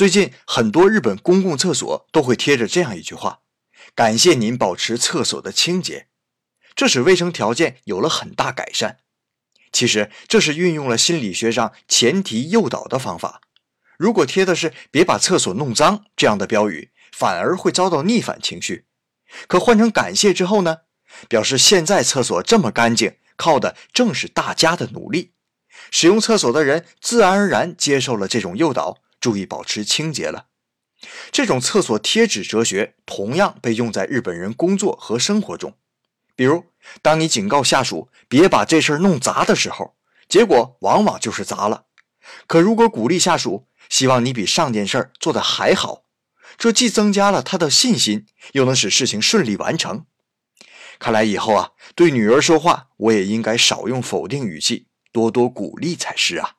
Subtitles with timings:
[0.00, 3.40] 最近很多日本公共厕所都会贴着这样一句话
[3.94, 6.06] ：“感谢您保持厕所的清洁。”
[6.74, 9.00] 这使卫生条件有了很大改善。
[9.72, 13.42] 其实这是运用了心理学上前提诱导的方法。
[13.98, 18.86] 如果贴的是“别把厕所弄脏”这样的标语，反而会遭到逆反情绪。
[19.48, 20.78] 可换成感谢之后呢？
[21.28, 25.34] 表示现在厕所这么干净，靠的正是大家的努力。
[25.90, 30.46] 使用厕所的人自然而然接受了这种诱导，注意保持清洁了。
[31.30, 35.74] 这种厕所贴纸哲学同样被用在日本人工作和生活中。
[36.36, 36.64] 比如，
[37.02, 39.94] 当你警告下属别把这事儿弄砸的时候，
[40.28, 41.86] 结果往往就是砸了。
[42.46, 46.04] 可如果鼓励下属，希望你比上件事儿做的还好，
[46.56, 50.06] 这既增加了他的信心，又能使事情顺利完成。
[50.98, 56.56] 看来以后啊，对女儿说话，我也应该少用否定语气，多多鼓励才是啊。